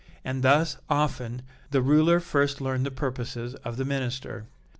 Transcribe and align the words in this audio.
And 0.25 0.41
thus, 0.41 0.77
often, 0.89 1.43
the 1.69 1.83
ruler 1.83 2.19
first 2.19 2.59
learned 2.59 2.87
the 2.87 2.89
purposes 2.89 3.53
of 3.63 3.77
the 3.77 3.85
Minister. 3.85 4.47